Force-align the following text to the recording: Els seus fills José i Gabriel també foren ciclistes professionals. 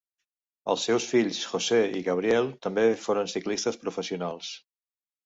Els 0.73 0.85
seus 0.87 1.03
fills 1.09 1.41
José 1.51 1.79
i 1.99 2.01
Gabriel 2.07 2.49
també 2.67 2.87
foren 3.03 3.29
ciclistes 3.35 3.79
professionals. 3.85 4.51